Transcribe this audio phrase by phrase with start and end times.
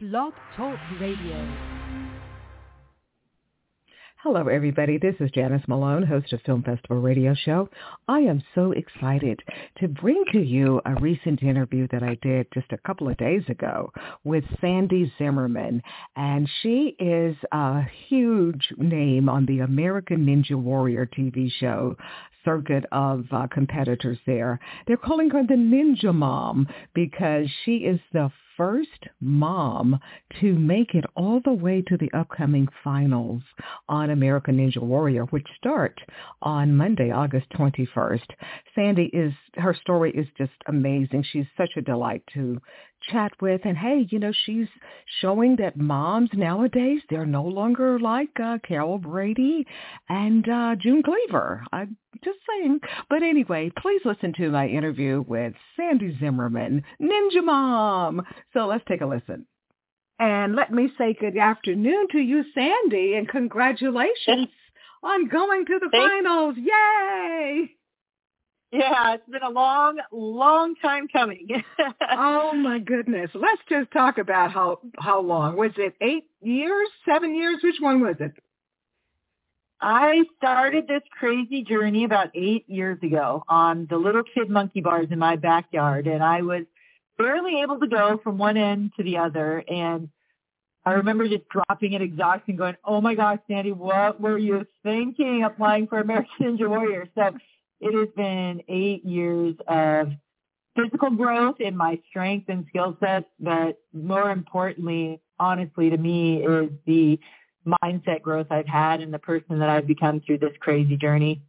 [0.00, 1.56] Blog Talk Radio.
[4.22, 4.96] Hello, everybody.
[4.96, 7.68] This is Janice Malone, host of Film Festival Radio Show.
[8.08, 9.40] I am so excited
[9.78, 13.42] to bring to you a recent interview that I did just a couple of days
[13.50, 13.92] ago
[14.24, 15.82] with Sandy Zimmerman.
[16.16, 21.94] And she is a huge name on the American Ninja Warrior TV show
[22.42, 24.58] circuit of uh, competitors there.
[24.86, 28.30] They're calling her the Ninja Mom because she is the
[28.60, 29.98] first mom
[30.38, 33.40] to make it all the way to the upcoming finals
[33.88, 35.98] on American Ninja Warrior, which start
[36.42, 38.26] on Monday, August 21st.
[38.74, 41.24] Sandy is, her story is just amazing.
[41.32, 42.60] She's such a delight to
[43.10, 44.68] chat with and hey you know she's
[45.20, 49.66] showing that moms nowadays they're no longer like uh, carol brady
[50.08, 51.64] and uh, june cleaver.
[51.72, 52.80] I'm just saying.
[53.08, 58.22] But anyway please listen to my interview with sandy zimmerman ninja mom.
[58.52, 59.46] So let's take a listen.
[60.18, 64.48] And let me say good afternoon to you sandy and congratulations
[65.02, 66.10] on going to the Thanks.
[66.10, 66.56] finals.
[66.58, 67.70] Yay
[68.72, 71.48] Yeah, it's been a long, long time coming.
[72.12, 73.30] oh my goodness.
[73.34, 75.56] Let's just talk about how how long.
[75.56, 77.58] Was it eight years, seven years?
[77.64, 78.32] Which one was it?
[79.80, 85.08] I started this crazy journey about eight years ago on the little kid monkey bars
[85.10, 86.64] in my backyard, and I was
[87.18, 89.64] barely able to go from one end to the other.
[89.66, 90.10] And
[90.84, 95.42] I remember just dropping in exhaustion, going, "Oh my gosh, Sandy, what were you thinking
[95.42, 97.32] applying for American Ninja Warrior?" So
[97.80, 100.08] it has been eight years of
[100.76, 106.70] physical growth in my strength and skill sets, but more importantly, honestly, to me, is
[106.86, 107.18] the
[107.66, 111.42] mindset growth I've had and the person that I've become through this crazy journey.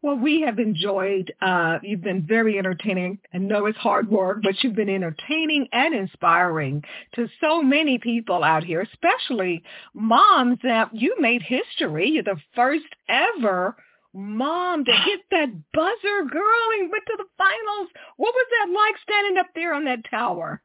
[0.00, 3.18] Well, we have enjoyed, uh, you've been very entertaining.
[3.34, 6.84] I know it's hard work, but you've been entertaining and inspiring
[7.16, 12.10] to so many people out here, especially moms that you made history.
[12.10, 13.74] You're the first ever
[14.14, 17.88] mom to hit that buzzer, girl, and went to the finals.
[18.16, 20.62] What was that like standing up there on that tower?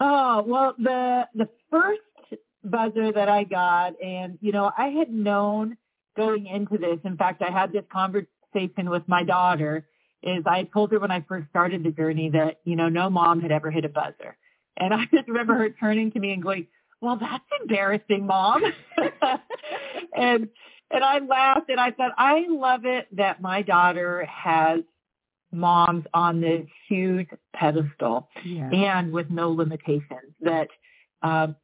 [0.00, 2.00] Oh, well, the the first
[2.64, 5.76] buzzer that I got, and you know, I had known
[6.16, 6.98] going into this.
[7.04, 9.86] In fact, I had this conversation with my daughter.
[10.22, 13.40] Is I told her when I first started the journey that you know no mom
[13.40, 14.36] had ever hit a buzzer,
[14.76, 16.66] and I just remember her turning to me and going,
[17.00, 18.62] "Well, that's embarrassing, mom,"
[20.16, 20.48] and
[20.90, 24.80] and I laughed and I thought I love it that my daughter has
[25.52, 28.70] moms on this huge pedestal Yeah.
[28.70, 30.68] and with no limitations that
[31.22, 31.56] um,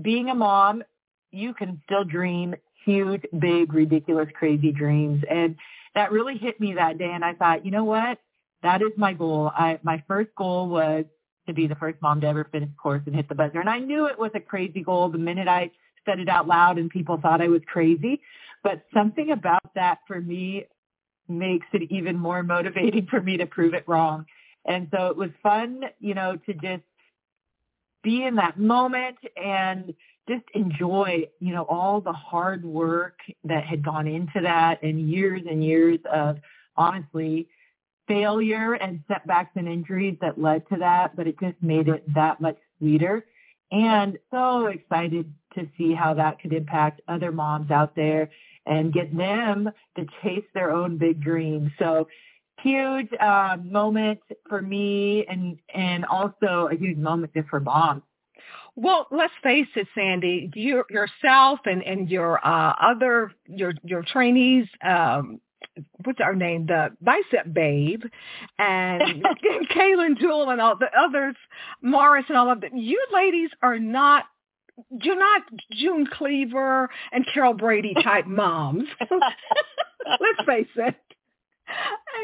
[0.00, 0.82] being a mom,
[1.30, 5.22] you can still dream huge, big, ridiculous, crazy dreams.
[5.28, 5.56] And
[5.94, 7.10] that really hit me that day.
[7.12, 8.18] And I thought, you know what?
[8.62, 9.50] That is my goal.
[9.54, 11.04] I, my first goal was
[11.46, 13.60] to be the first mom to ever finish course and hit the buzzer.
[13.60, 15.70] And I knew it was a crazy goal the minute I
[16.04, 18.20] said it out loud and people thought I was crazy.
[18.62, 20.66] But something about that for me
[21.28, 24.26] makes it even more motivating for me to prove it wrong.
[24.66, 26.82] And so it was fun, you know, to just
[28.02, 29.94] be in that moment and
[30.28, 35.42] just enjoy, you know, all the hard work that had gone into that and years
[35.48, 36.38] and years of
[36.76, 37.48] honestly
[38.06, 42.40] failure and setbacks and injuries that led to that, but it just made it that
[42.40, 43.24] much sweeter.
[43.70, 48.30] And so excited to see how that could impact other moms out there
[48.66, 51.70] and get them to chase their own big dreams.
[51.78, 52.06] So
[52.62, 58.02] huge uh, moment for me and and also a huge moment just for moms.
[58.76, 60.50] Well, let's face it, Sandy.
[60.54, 64.66] You yourself and and your uh, other your your trainees.
[64.84, 65.40] Um,
[66.04, 66.66] what's our name?
[66.66, 68.02] The Bicep Babe
[68.58, 69.02] and
[69.74, 71.34] Kaylin Jewel and all the others,
[71.82, 72.76] Morris and all of them.
[72.76, 74.24] You ladies are not.
[75.02, 78.88] You're not June Cleaver and Carol Brady type moms.
[79.00, 80.94] Let's face it.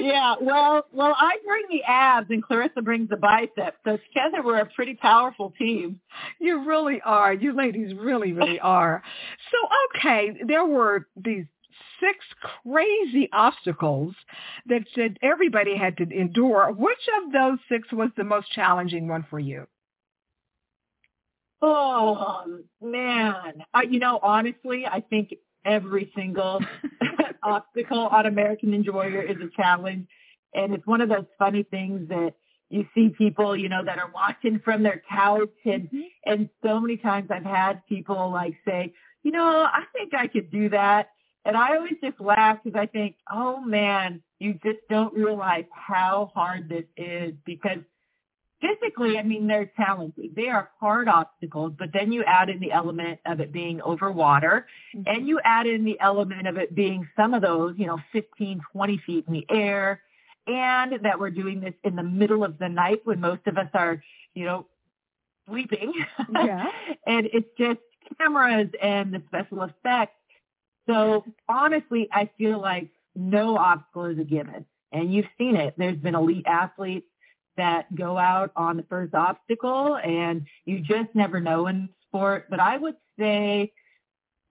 [0.01, 3.77] Yeah, well, well, I bring the abs and Clarissa brings the biceps.
[3.85, 6.01] So together we're a pretty powerful team.
[6.41, 7.33] You really are.
[7.33, 9.03] You ladies really, really are.
[9.51, 9.69] So,
[9.99, 11.45] okay, there were these
[12.01, 12.25] six
[12.65, 14.15] crazy obstacles
[14.67, 16.73] that said everybody had to endure.
[16.73, 19.67] Which of those six was the most challenging one for you?
[21.67, 25.35] Oh man, I, you know, honestly, I think
[25.65, 26.61] every single
[27.43, 30.07] obstacle on American Ninja Warrior is a challenge,
[30.53, 32.35] and it's one of those funny things that
[32.69, 36.01] you see people, you know, that are watching from their couch, and mm-hmm.
[36.27, 40.51] and so many times I've had people like say, you know, I think I could
[40.51, 41.09] do that,
[41.47, 46.31] and I always just laugh because I think, oh man, you just don't realize how
[46.35, 47.33] hard this is.
[47.47, 47.79] Because
[48.65, 50.33] physically, I mean, they're challenging.
[50.35, 54.11] They are hard obstacles, but then you add in the element of it being over
[54.11, 55.03] water mm-hmm.
[55.07, 58.61] and you add in the element of it being some of those, you know, 15,
[58.73, 60.01] 20 feet in the air
[60.47, 63.69] and that we're doing this in the middle of the night when most of us
[63.75, 64.03] are,
[64.35, 64.67] you know,
[65.49, 65.93] sleeping.
[66.33, 66.67] Yeah.
[67.07, 67.81] and it's just
[68.19, 70.17] cameras and the special effects.
[70.87, 74.67] So honestly, I feel like no obstacle is a given.
[74.93, 75.75] And you've seen it.
[75.77, 77.07] There's been elite athletes
[77.57, 82.47] that go out on the first obstacle and you just never know in sport.
[82.51, 83.73] But I would say,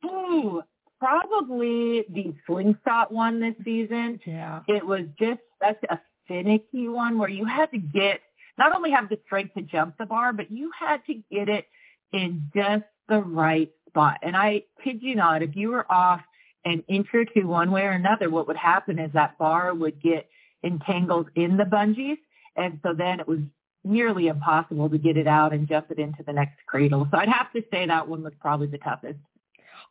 [0.05, 0.61] ooh,
[0.99, 4.19] probably the slingshot one this season.
[4.25, 4.61] Yeah.
[4.67, 8.21] It was just such a finicky one where you had to get
[8.57, 11.65] not only have the strength to jump the bar, but you had to get it
[12.11, 14.19] in just the right spot.
[14.21, 16.21] And I kid you not, if you were off
[16.65, 20.01] an inch or two one way or another, what would happen is that bar would
[20.01, 20.29] get
[20.63, 22.17] entangled in the bungees.
[22.55, 23.39] And so then it was
[23.83, 27.07] nearly impossible to get it out and jump it into the next cradle.
[27.11, 29.19] So I'd have to say that one was probably the toughest.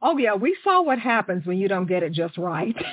[0.01, 2.75] Oh yeah, we saw what happens when you don't get it just right.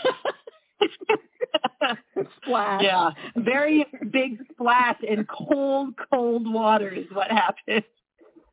[2.42, 2.84] splash.
[2.84, 7.84] Yeah, very big splash in cold, cold water is what happens.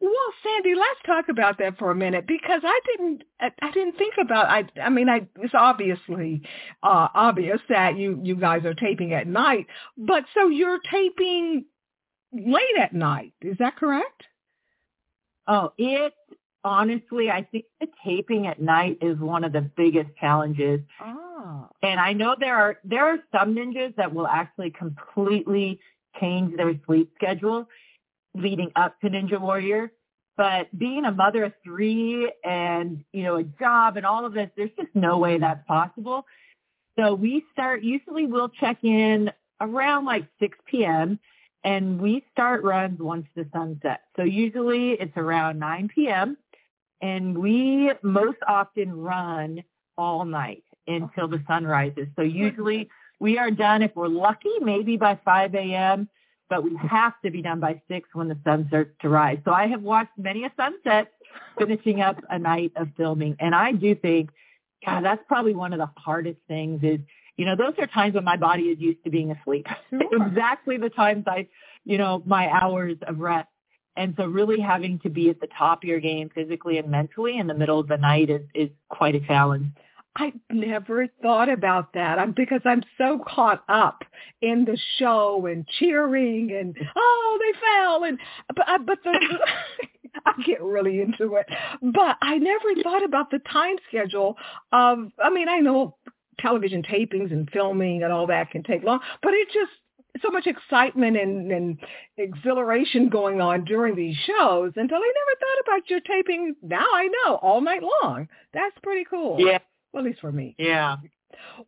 [0.07, 3.99] Well, Sandy, let's talk about that for a minute because I didn't, I, I didn't
[3.99, 4.47] think about.
[4.47, 6.43] I, I mean, I, it's obviously
[6.81, 9.67] uh, obvious that you you guys are taping at night,
[9.99, 11.65] but so you're taping
[12.33, 13.33] late at night.
[13.43, 14.23] Is that correct?
[15.49, 16.13] Oh, it
[16.63, 20.83] honestly, I think the taping at night is one of the biggest challenges.
[21.05, 21.69] Oh.
[21.83, 25.81] And I know there are there are some ninjas that will actually completely
[26.21, 27.67] change their sleep schedule
[28.39, 29.93] leading up to Ninja Warrior.
[30.37, 34.51] But being a mother of three and, you know, a job and all of this,
[34.57, 36.27] there's just no way that's possible.
[36.99, 39.31] So we start, usually we'll check in
[39.61, 41.19] around like 6 p.m.
[41.65, 44.03] and we start runs once the sun sets.
[44.17, 46.37] So usually it's around 9 p.m.
[47.01, 49.63] and we most often run
[49.97, 52.09] all night until the sun rises.
[52.15, 52.91] So usually
[53.21, 56.11] we are done if we're lucky, maybe by 5 a.m
[56.49, 59.39] but we have to be done by six when the sun starts to rise.
[59.45, 61.13] So I have watched many a sunset
[61.59, 63.37] finishing up a night of filming.
[63.41, 64.31] And I do think,
[64.85, 67.01] God, that's probably one of the hardest things is,
[67.37, 69.67] you know, those are times when my body is used to being asleep.
[69.91, 70.27] Sure.
[70.27, 71.49] exactly the times I,
[71.85, 73.49] you know, my hours of rest.
[73.97, 77.39] And so really having to be at the top of your game physically and mentally
[77.39, 79.69] in the middle of the night is, is quite a challenge.
[80.17, 84.03] I never thought about that I'm, because I'm so caught up
[84.41, 88.19] in the show and cheering and oh they fell and
[88.55, 89.11] but I, but the
[90.27, 91.47] I get really into it.
[91.83, 94.37] But I never thought about the time schedule
[94.73, 95.97] of I mean I know
[96.41, 99.73] television tapings and filming and all that can take long, but it just
[100.23, 101.79] so much excitement and, and
[102.17, 106.57] exhilaration going on during these shows until I never thought about your taping.
[106.63, 108.29] Now I know all night long.
[108.55, 109.37] That's pretty cool.
[109.39, 109.59] Yeah.
[109.97, 110.55] Well, at least for me.
[110.59, 110.97] Yeah.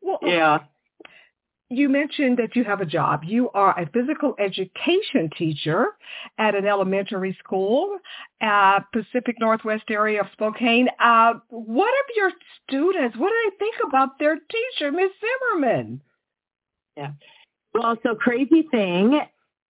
[0.03, 0.59] Well, yeah.
[1.71, 3.23] You mentioned that you have a job.
[3.25, 5.87] You are a physical education teacher
[6.37, 7.97] at an elementary school,
[8.43, 10.89] uh, Pacific Northwest area of Spokane.
[11.03, 12.33] Uh, what of your
[12.67, 15.11] students, what do they think about their teacher, Miss
[15.51, 16.03] Zimmerman?
[16.99, 17.13] Yeah.
[17.73, 19.21] Well, so crazy thing.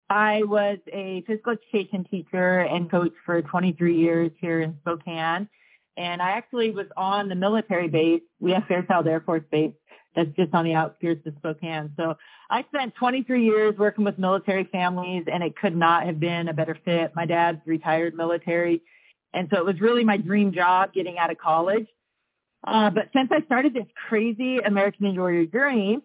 [0.10, 5.50] I was a physical education teacher and coach for 23 years here in Spokane.
[5.98, 8.22] And I actually was on the military base.
[8.40, 9.74] We have Fairchild Air Force Base
[10.16, 11.92] that's just on the outskirts of Spokane.
[11.98, 12.16] So
[12.50, 16.54] I spent 23 years working with military families and it could not have been a
[16.54, 17.12] better fit.
[17.16, 18.82] My dad's retired military.
[19.34, 21.88] And so it was really my dream job getting out of college.
[22.66, 26.00] Uh, but since I started this crazy American Warrior journey,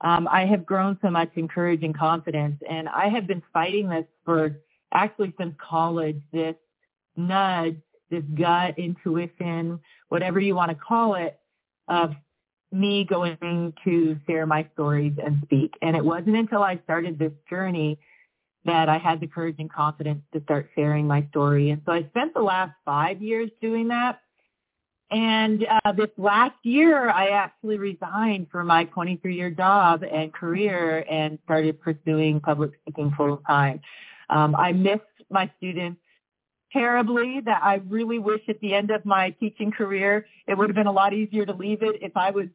[0.00, 2.60] um, I have grown so much in courage and confidence.
[2.68, 4.60] And I have been fighting this for
[4.92, 6.54] actually since college, this
[7.16, 7.80] nudge
[8.14, 11.38] this gut intuition, whatever you want to call it,
[11.88, 12.14] of
[12.72, 15.74] me going to share my stories and speak.
[15.82, 17.98] And it wasn't until I started this journey
[18.64, 21.70] that I had the courage and confidence to start sharing my story.
[21.70, 24.20] And so I spent the last five years doing that.
[25.10, 31.38] And uh, this last year, I actually resigned from my 23-year job and career and
[31.44, 33.80] started pursuing public speaking full time.
[34.30, 36.00] Um, I miss my students
[36.74, 40.76] terribly that I really wish at the end of my teaching career, it would have
[40.76, 42.48] been a lot easier to leave it if I was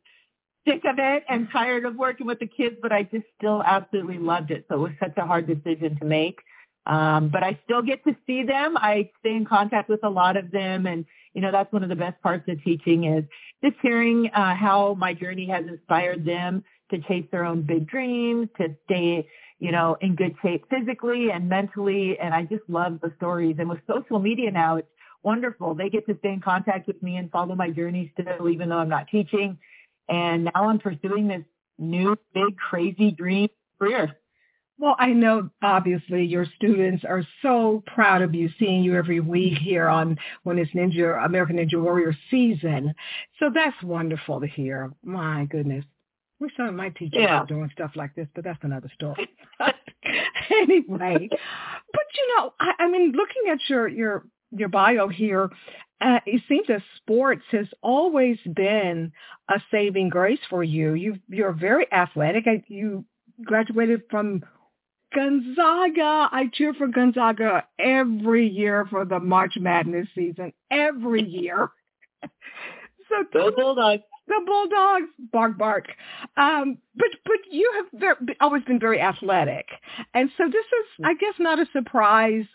[0.67, 4.19] sick of it and tired of working with the kids, but I just still absolutely
[4.19, 4.65] loved it.
[4.69, 6.39] So it was such a hard decision to make.
[6.85, 8.77] Um, but I still get to see them.
[8.77, 10.85] I stay in contact with a lot of them.
[10.85, 13.23] And, you know, that's one of the best parts of teaching is
[13.63, 18.49] just hearing uh, how my journey has inspired them to chase their own big dreams,
[18.57, 19.27] to stay,
[19.59, 22.17] you know, in good shape physically and mentally.
[22.19, 23.55] And I just love the stories.
[23.59, 24.87] And with social media now, it's
[25.23, 25.75] wonderful.
[25.75, 28.77] They get to stay in contact with me and follow my journey still, even though
[28.77, 29.57] I'm not teaching.
[30.07, 31.43] And now I'm pursuing this
[31.77, 34.15] new big crazy dream career.
[34.79, 39.57] Well, I know obviously your students are so proud of you, seeing you every week
[39.57, 42.93] here on when it's Ninja American Ninja Warrior season.
[43.39, 44.93] So that's wonderful to hear.
[45.03, 45.83] My goodness.
[46.39, 47.43] Wish some of my teachers yeah.
[47.45, 49.27] doing stuff like this, but that's another story.
[50.49, 55.49] anyway, but you know, I, I mean, looking at your your your bio here,
[56.01, 59.11] uh, it seems that sports has always been
[59.49, 60.93] a saving grace for you.
[60.93, 62.45] You you're very athletic.
[62.67, 63.05] You
[63.43, 64.43] graduated from
[65.13, 66.29] Gonzaga.
[66.31, 70.53] I cheer for Gonzaga every year for the March Madness season.
[70.71, 71.69] Every year.
[72.23, 74.03] so the Bulldogs.
[74.29, 75.87] The Bulldogs, bark, bark.
[76.37, 79.65] Um, but but you have very, always been very athletic,
[80.13, 82.45] and so this is, I guess, not a surprise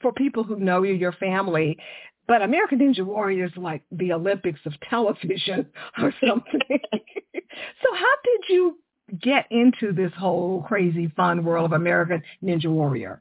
[0.00, 1.78] for people who know you, your family.
[2.26, 5.66] But American Ninja Warrior is like the Olympics of television
[6.02, 6.60] or something.
[6.70, 8.78] so how did you
[9.20, 13.20] get into this whole crazy fun world of American Ninja Warrior?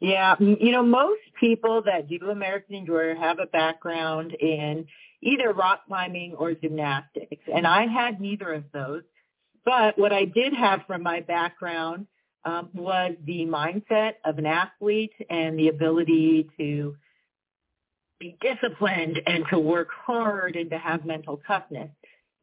[0.00, 4.86] Yeah, you know, most people that do American Ninja Warrior have a background in
[5.22, 9.02] either rock climbing or gymnastics, and I had neither of those.
[9.64, 12.06] But what I did have from my background
[12.44, 16.96] um, was the mindset of an athlete and the ability to
[18.18, 21.90] be disciplined and to work hard and to have mental toughness.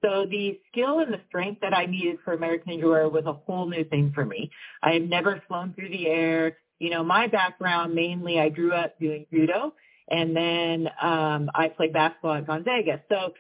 [0.04, 3.68] So the skill and the strength that I needed for American Warrior was a whole
[3.68, 4.52] new thing for me.
[4.84, 6.58] I have never flown through the air.
[6.80, 9.74] You know, my background mainly, I grew up doing judo,
[10.10, 13.02] and then um, I played basketball at Gonzaga.
[13.10, 13.34] So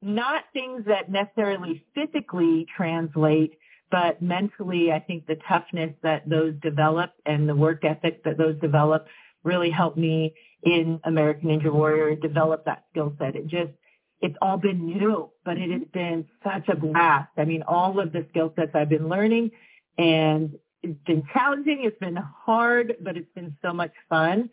[0.00, 3.58] not things that necessarily physically translate,
[3.90, 8.58] but mentally, I think the toughness that those develop and the work ethic that those
[8.60, 9.06] develop
[9.44, 13.36] really helped me in American Ninja Warrior develop that skill set.
[13.36, 13.72] It just
[14.20, 17.30] it's all been new, but it has been such a blast.
[17.36, 19.50] I mean, all of the skill sets I've been learning
[19.98, 21.82] and it's been challenging.
[21.84, 24.48] It's been hard, but it's been so much fun.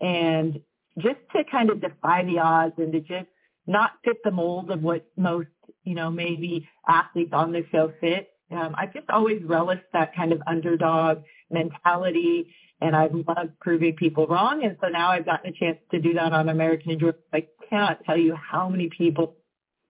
[0.00, 0.60] And
[0.98, 3.26] just to kind of defy the odds and to just
[3.66, 5.48] not fit the mold of what most,
[5.84, 8.30] you know, maybe athletes on the show fit.
[8.50, 14.26] Um, I just always relished that kind of underdog mentality and I've loved proving people
[14.26, 14.64] wrong.
[14.64, 17.14] And so now I've gotten a chance to do that on American Ninja.
[17.32, 19.34] I cannot tell you how many people,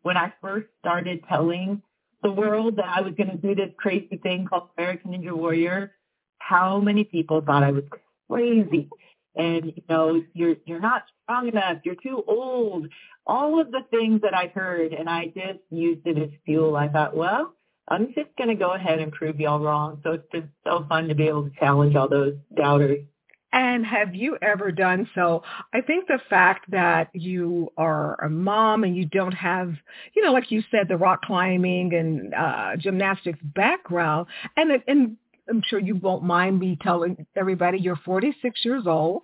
[0.03, 1.83] when I first started telling
[2.23, 5.93] the world that I was going to do this crazy thing called American Ninja Warrior,
[6.39, 7.85] how many people thought I was
[8.29, 8.89] crazy.
[9.37, 11.79] And you know, you're you're not strong enough.
[11.85, 12.89] You're too old.
[13.27, 16.77] All of the things that I heard, and I just used it as fuel.
[16.77, 17.55] I thought, well,
[17.89, 20.01] I'm just going to go ahead and prove y'all wrong.
[20.03, 23.05] So it's been so fun to be able to challenge all those doubters.
[23.53, 25.43] And have you ever done so?
[25.73, 29.73] I think the fact that you are a mom and you don't have,
[30.15, 34.27] you know, like you said, the rock climbing and uh, gymnastics background,
[34.57, 35.17] and and
[35.49, 39.23] I'm sure you won't mind me telling everybody you're 46 years old,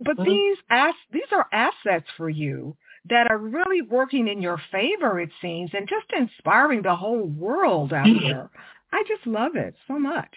[0.00, 0.24] but mm-hmm.
[0.24, 2.76] these as these are assets for you
[3.08, 7.92] that are really working in your favor, it seems, and just inspiring the whole world
[7.92, 8.26] out mm-hmm.
[8.26, 8.50] there.
[8.92, 10.34] I just love it so much.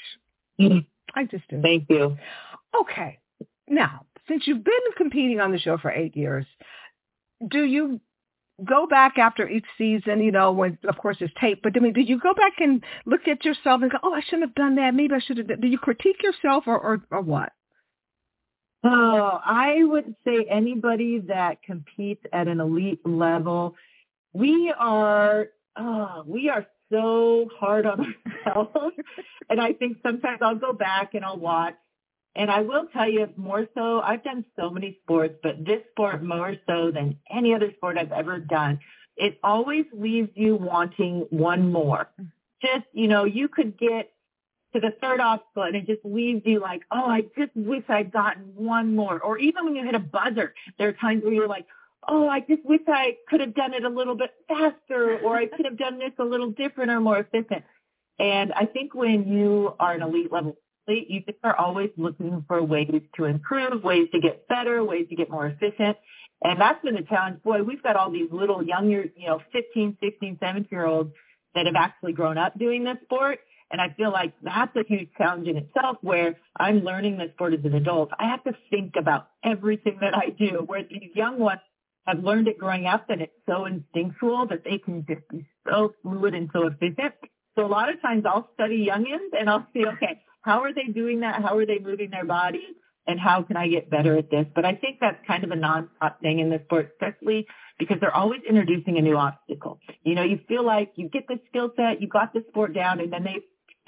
[0.60, 0.80] Mm-hmm.
[1.16, 1.62] I just do.
[1.62, 2.18] Thank you.
[2.80, 3.20] Okay.
[3.68, 6.46] Now, since you've been competing on the show for eight years,
[7.50, 8.00] do you
[8.66, 11.94] go back after each season, you know, when of course it's tape, but I mean,
[11.94, 14.76] did you go back and look at yourself and go, oh, I shouldn't have done
[14.76, 14.94] that.
[14.94, 15.62] Maybe I should have.
[15.62, 17.52] Do you critique yourself or, or, or what?
[18.84, 23.76] Oh, I would say anybody that competes at an elite level,
[24.34, 28.16] we are, oh, we are so hard on
[28.46, 28.96] ourselves.
[29.50, 31.76] and I think sometimes I'll go back and I'll watch.
[32.36, 36.24] And I will tell you more so, I've done so many sports, but this sport
[36.24, 38.80] more so than any other sport I've ever done.
[39.18, 42.10] It always leaves you wanting one more.
[42.62, 44.12] Just, you know, you could get
[44.74, 48.12] to the third obstacle and it just leaves you like, oh, I just wish I'd
[48.12, 49.20] gotten one more.
[49.20, 51.66] Or even when you hit a buzzer, there are times where you're like,
[52.08, 55.48] oh, I just wish I could have done it a little bit faster or I
[55.48, 57.64] could have done this a little different or more efficient.
[58.18, 60.56] And I think when you are an elite level
[60.88, 65.30] just are always looking for ways to improve, ways to get better, ways to get
[65.30, 65.98] more efficient.
[66.44, 67.44] And that's been the challenge.
[67.44, 71.12] Boy, we've got all these little younger, you know, 15, 16, 17 year olds
[71.54, 73.40] that have actually grown up doing this sport
[73.72, 77.54] and I feel like that's a huge challenge in itself where I'm learning this sport
[77.54, 78.10] as an adult.
[78.20, 81.62] I have to think about everything that I do, where these young ones,
[82.08, 85.94] have learned it growing up and it's so instinctual that they can just be so
[86.02, 87.14] fluid and so efficient.
[87.56, 90.92] So a lot of times I'll study youngins and I'll see, okay, how are they
[90.94, 91.42] doing that?
[91.42, 92.66] How are they moving their body?
[93.08, 94.46] And how can I get better at this?
[94.54, 97.48] But I think that's kind of a non-stop thing in the sport, especially
[97.80, 99.80] because they're always introducing a new obstacle.
[100.04, 103.00] You know, you feel like you get the skill set, you got the sport down,
[103.00, 103.38] and then they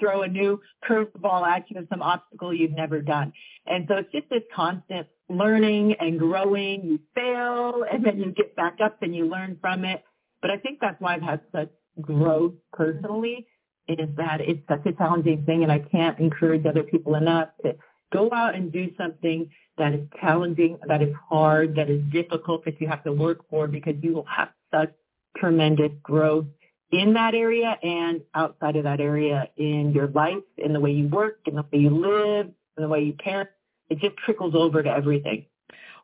[0.00, 3.32] throw a new curveball at you of some obstacle you've never done.
[3.66, 6.84] And so it's just this constant learning and growing.
[6.84, 10.02] You fail and then you get back up and you learn from it.
[10.42, 11.70] But I think that's why I've had such
[12.00, 13.46] growth personally
[13.88, 17.76] is that it's such a challenging thing and I can't encourage other people enough to
[18.12, 22.80] go out and do something that is challenging, that is hard, that is difficult, that
[22.80, 24.92] you have to work for because you will have such
[25.36, 26.46] tremendous growth
[26.92, 31.08] in that area and outside of that area in your life, in the way you
[31.08, 33.48] work, in the way you live, in the way you parent.
[33.90, 35.46] It just trickles over to everything.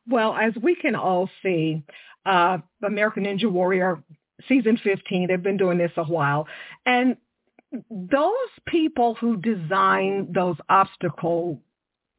[0.09, 1.85] Well, as we can all see,
[2.27, 4.03] uh, American Ninja Warrior
[4.49, 6.47] season 15, they've been doing this a while.
[6.85, 7.17] And
[7.91, 11.61] those people who design those obstacle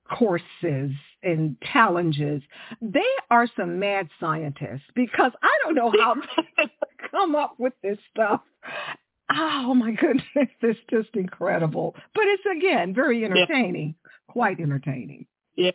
[0.09, 0.91] courses
[1.23, 2.41] and challenges,
[2.81, 6.15] they are some mad scientists because I don't know how
[6.57, 6.71] they
[7.09, 8.41] come up with this stuff.
[9.29, 10.25] Oh my goodness,
[10.61, 11.95] it's just incredible.
[12.13, 14.11] But it's again very entertaining, yeah.
[14.27, 15.25] quite entertaining.
[15.55, 15.71] Yeah.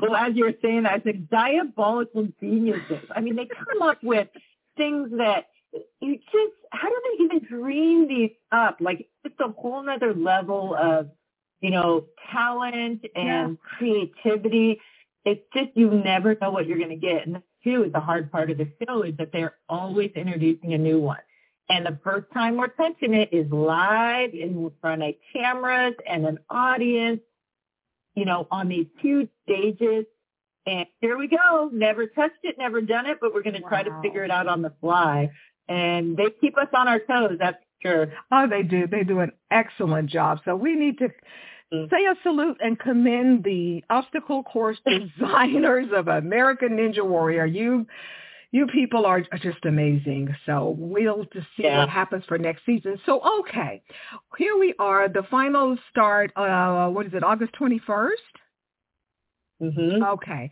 [0.00, 3.08] Well, as you were saying, I think diabolical geniuses.
[3.14, 4.28] I mean, they come up with
[4.76, 5.46] things that
[6.00, 8.78] you just how do they even dream these up?
[8.80, 11.10] Like it's a whole nother level of,
[11.60, 13.76] you know, talent and yeah.
[13.78, 14.80] creativity.
[15.24, 17.26] It's just you never know what you're gonna get.
[17.26, 20.78] And too is the hard part of the show is that they're always introducing a
[20.78, 21.18] new one.
[21.68, 26.38] And the first time we're touching it is live in front of cameras and an
[26.48, 27.20] audience,
[28.14, 30.04] you know, on these huge stages.
[30.64, 31.70] And here we go.
[31.72, 33.68] Never touched it, never done it, but we're going to wow.
[33.68, 35.30] try to figure it out on the fly
[35.68, 37.38] and they keep us on our toes.
[37.38, 38.12] That's sure.
[38.32, 38.86] Oh, they do.
[38.86, 40.40] They do an excellent job.
[40.44, 41.08] So we need to
[41.72, 41.90] mm.
[41.90, 47.46] say a salute and commend the obstacle course designers of American Ninja Warrior.
[47.46, 47.86] You
[48.52, 50.34] you people are just amazing.
[50.46, 51.80] So we'll just see yeah.
[51.80, 52.98] what happens for next season.
[53.04, 53.82] So okay,
[54.38, 55.08] here we are.
[55.08, 56.32] The finals start.
[56.36, 57.22] Uh, what is it?
[57.22, 58.22] August twenty first.
[59.60, 60.02] Mm-hmm.
[60.02, 60.50] Okay.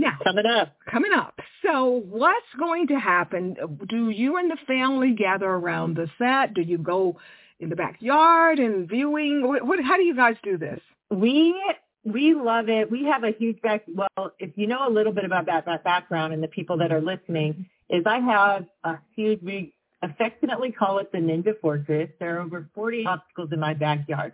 [0.00, 0.74] Now, coming up.
[0.90, 1.38] Coming up.
[1.64, 3.56] So what's going to happen?
[3.86, 6.54] Do you and the family gather around the set?
[6.54, 7.18] Do you go
[7.58, 9.46] in the backyard and viewing?
[9.46, 10.80] What, what, how do you guys do this?
[11.10, 11.54] We
[12.02, 12.90] we love it.
[12.90, 13.84] We have a huge back.
[13.86, 16.92] Well, if you know a little bit about that, that background and the people that
[16.92, 19.42] are listening, is I have a huge.
[19.42, 22.08] We affectionately call it the Ninja Fortress.
[22.18, 24.32] There are over 40 obstacles in my backyard.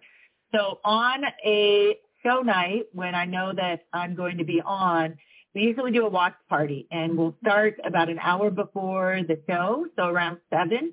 [0.55, 5.19] So on a show night when I know that I'm going to be on,
[5.57, 9.87] we usually do a watch party and we'll start about an hour before the show,
[9.97, 10.93] so around seven.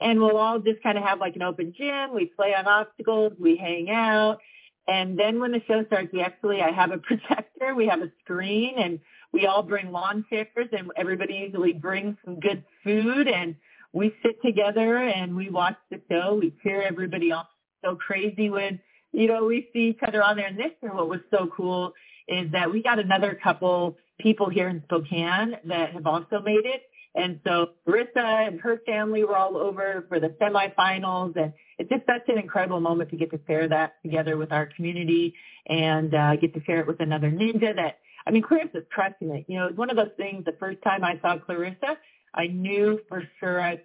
[0.00, 2.14] And we'll all just kind of have like an open gym.
[2.14, 3.32] We play on obstacles.
[3.40, 4.38] We hang out.
[4.86, 7.74] And then when the show starts, we actually, I have a projector.
[7.74, 9.00] We have a screen and
[9.32, 13.56] we all bring lawn chairs and everybody usually brings some good food and
[13.92, 16.38] we sit together and we watch the show.
[16.40, 17.46] We cheer everybody on.
[17.84, 18.78] So crazy when,
[19.10, 20.46] you know, we see each other on there.
[20.46, 21.94] And this year, what was so cool
[22.28, 26.82] is that we got another couple people here in Spokane that have also made it.
[27.14, 31.36] And so Marissa and her family were all over for the semifinals.
[31.36, 34.66] And it's just such an incredible moment to get to share that together with our
[34.66, 35.34] community
[35.66, 39.44] and uh, get to share it with another ninja that, I mean, Clarissa's crushing it.
[39.48, 41.98] You know, it's one of those things, the first time I saw Clarissa,
[42.34, 43.76] I knew for sure I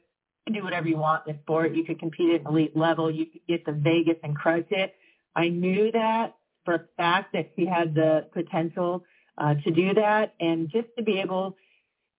[0.45, 1.75] could do whatever you want in the sport.
[1.75, 3.11] You could compete at an elite level.
[3.11, 4.95] You could get to Vegas and crush it.
[5.35, 9.03] I knew that for a fact that she had the potential
[9.39, 11.55] uh, to do that and just to be able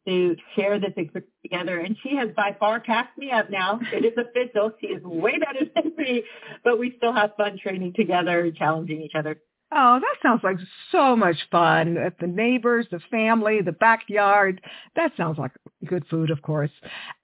[0.07, 0.93] to share this
[1.43, 1.79] together.
[1.79, 3.81] And she has by far passed me up now.
[3.93, 4.73] It is official.
[4.81, 6.25] She is way better than me,
[6.65, 9.41] but we still have fun training together, challenging each other.
[9.73, 10.57] Oh, that sounds like
[10.91, 11.95] so much fun.
[12.21, 14.61] The neighbors, the family, the backyard.
[14.97, 15.53] That sounds like
[15.87, 16.73] good food, of course.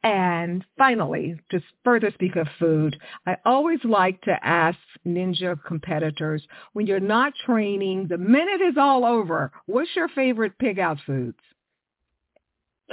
[0.05, 6.87] And finally, to further speak of food, I always like to ask ninja competitors, when
[6.87, 11.39] you're not training, the minute is all over, what's your favorite pig out foods?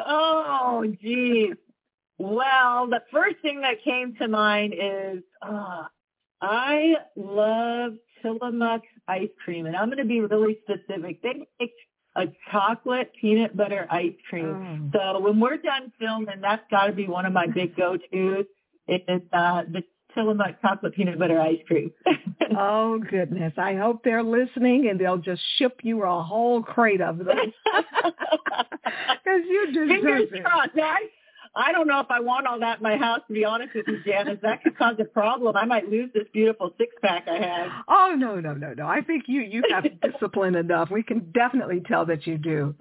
[0.04, 1.54] Oh, geez.
[2.18, 5.84] Well, the first thing that came to mind is, uh,
[6.42, 11.22] I love Tillamook ice cream, and I'm going to be really specific.
[11.22, 11.72] They make
[12.16, 14.92] a chocolate peanut butter ice cream.
[14.96, 15.14] Oh.
[15.16, 18.46] So when we're done filming, that's got to be one of my big go-tos.
[18.88, 19.82] Is uh, the
[20.14, 21.92] Tillamook chocolate peanut butter ice cream.
[22.58, 23.54] oh goodness!
[23.58, 27.28] I hope they're listening and they'll just ship you a whole crate of them.
[29.24, 30.44] Because you deserve Fingers it.
[30.44, 30.72] crossed.
[31.56, 33.86] I, don't know if I want all that in my house, to be honest with
[33.88, 34.40] you, Janice.
[34.42, 35.56] That could cause a problem.
[35.56, 37.72] I might lose this beautiful six-pack I have.
[37.88, 38.88] Oh no, no, no, no.
[38.88, 40.90] I think you you have discipline enough.
[40.92, 42.76] We can definitely tell that you do.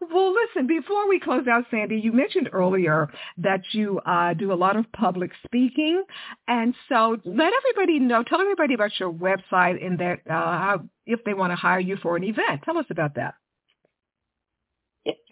[0.00, 4.54] Well, listen, before we close out, Sandy, you mentioned earlier that you uh, do a
[4.54, 6.02] lot of public speaking,
[6.46, 8.22] and so let everybody know.
[8.22, 11.96] Tell everybody about your website and that uh, how if they want to hire you
[12.02, 12.62] for an event.
[12.64, 13.34] Tell us about that.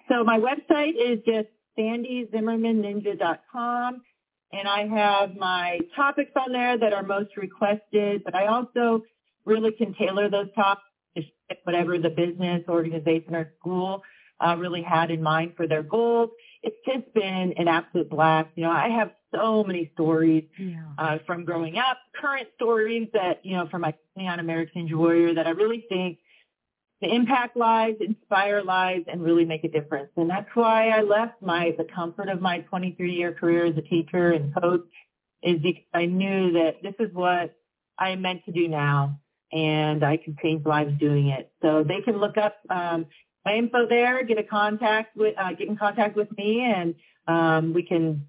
[0.08, 4.02] So my website is just sandyzimmermanninja.com.
[4.52, 9.02] And I have my topics on there that are most requested, but I also
[9.44, 10.82] really can tailor those topics
[11.16, 11.22] to
[11.64, 14.02] whatever the business, organization, or school
[14.40, 16.30] uh, really had in mind for their goals.
[16.62, 18.48] It's just been an absolute blast.
[18.54, 20.82] You know, I have so many stories Yeah.
[20.98, 25.34] uh, from growing up, current stories that, you know, from my on American Ninja Warrior
[25.34, 26.18] that I really think
[27.00, 30.10] the impact lives, inspire lives, and really make a difference.
[30.16, 33.82] And that's why I left my the comfort of my 23 year career as a
[33.82, 34.88] teacher and coach
[35.42, 37.54] is because I knew that this is what
[37.98, 39.20] I am meant to do now,
[39.52, 41.50] and I can change lives doing it.
[41.62, 43.06] So they can look up um,
[43.44, 46.94] my info there, get a contact with, uh, get in contact with me, and
[47.28, 48.26] um, we can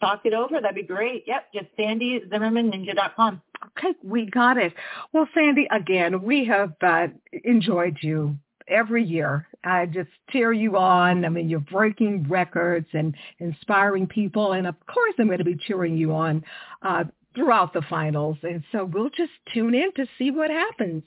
[0.00, 0.60] talk it over.
[0.60, 1.24] That'd be great.
[1.26, 3.42] Yep, just sandyzimmermanninja.com.
[3.66, 4.72] Okay, we got it.
[5.12, 7.08] Well, Sandy, again, we have uh,
[7.44, 8.36] enjoyed you
[8.68, 9.46] every year.
[9.64, 11.24] I just cheer you on.
[11.24, 14.52] I mean, you're breaking records and inspiring people.
[14.52, 16.42] And of course, I'm going to be cheering you on
[16.82, 18.38] uh, throughout the finals.
[18.42, 21.02] And so we'll just tune in to see what happens.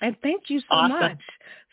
[0.00, 0.98] And thank you so Awesome.
[0.98, 1.20] much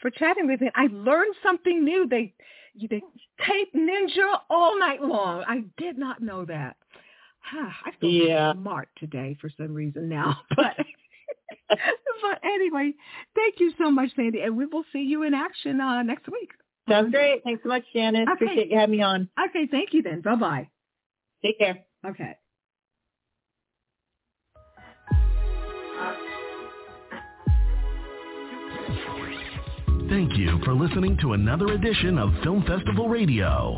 [0.01, 0.69] for chatting with me.
[0.75, 2.07] I learned something new.
[2.07, 2.33] They,
[2.79, 3.01] they
[3.47, 5.43] tape ninja all night long.
[5.47, 6.77] I did not know that.
[7.51, 8.53] I feel Yeah.
[8.53, 10.75] smart today for some reason now, but
[11.69, 12.93] but anyway,
[13.35, 16.51] thank you so much, Sandy, and we will see you in action uh, next week.
[16.89, 17.43] Sounds great.
[17.43, 18.23] Thanks so much, Shannon.
[18.23, 18.31] Okay.
[18.45, 19.29] Appreciate you having me on.
[19.49, 20.21] Okay, thank you then.
[20.21, 20.69] Bye bye.
[21.43, 21.79] Take care.
[22.05, 22.35] Okay.
[30.09, 33.77] Thank you for listening to another edition of Film Festival Radio